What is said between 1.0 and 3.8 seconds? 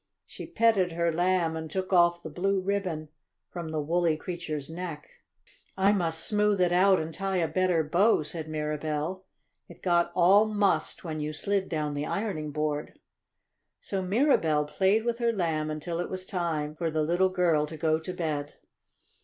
Lamb, and took off the blue ribbon from the